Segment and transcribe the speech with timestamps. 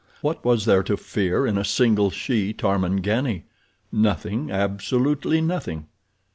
[0.21, 3.43] What was there to fear in a single she Tarmangani?
[3.91, 5.89] Nothing, absolutely nothing.